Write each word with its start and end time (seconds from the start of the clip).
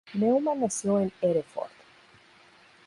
Newman 0.15 0.61
nació 0.61 0.99
en 0.99 1.11
Hereford. 1.21 1.69